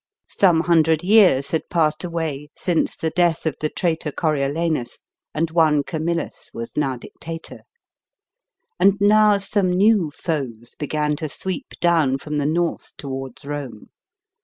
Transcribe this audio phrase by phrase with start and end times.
[0.31, 5.83] Some hundred years had passed away, since the death of the traitor Coriolanus, and one
[5.83, 7.61] Camillus was now Dictator.
[8.79, 13.91] And now some new foes began to sweep down, from the north, towards Rome.